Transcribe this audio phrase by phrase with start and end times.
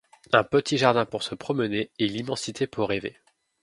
[0.33, 3.17] Un petit jardin pour se promener, et l’immensité pour rêver.